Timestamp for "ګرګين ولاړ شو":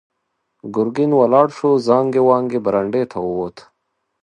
0.75-1.69